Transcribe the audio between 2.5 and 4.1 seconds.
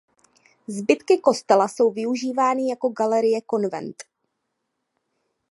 jako Galerie Konvent.